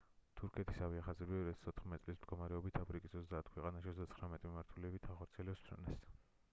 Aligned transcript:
თურქეთის 0.39 0.79
ავიახაზები 0.85 1.41
2014 1.41 1.99
წლის 2.05 2.17
მდგომარეობით 2.21 2.79
აფრიკის 2.83 3.13
30 3.19 3.51
ქვეყანაში 3.57 3.93
39 4.03 4.49
მიმართულებით 4.49 5.11
ახორციელებს 5.17 5.67
ფრენებს 5.69 6.07